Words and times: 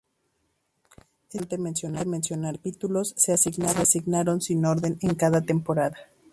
Es 1.29 1.35
importante 1.35 1.59
mencionar 2.07 2.07
que 2.07 2.35
los 2.35 2.57
capítulos 2.57 3.13
se 3.17 3.33
asignaron 3.33 4.41
sin 4.41 4.65
orden 4.65 4.97
en 4.99 5.13
cada 5.13 5.41
temporada. 5.41 5.95